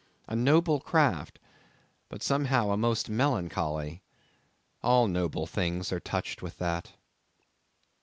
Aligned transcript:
A 0.27 0.35
noble 0.35 0.79
craft, 0.79 1.37
but 2.09 2.23
somehow 2.23 2.71
a 2.71 2.75
most 2.75 3.07
melancholy! 3.07 4.01
All 4.81 5.07
noble 5.07 5.45
things 5.45 5.91
are 5.91 5.99
touched 5.99 6.41
with 6.41 6.57
that. 6.57 6.93